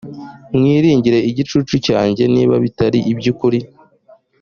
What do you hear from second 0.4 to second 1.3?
mwiringire